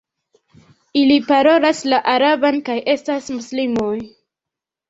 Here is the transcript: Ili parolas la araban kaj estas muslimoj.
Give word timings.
Ili 1.01 1.17
parolas 1.27 1.81
la 1.93 1.99
araban 2.15 2.57
kaj 2.71 2.79
estas 2.97 3.31
muslimoj. 3.37 3.95